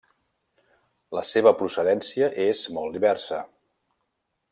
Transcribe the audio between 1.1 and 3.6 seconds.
La seva procedència és molt diversa.